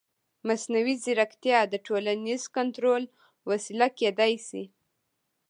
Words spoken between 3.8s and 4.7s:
کېدای شي.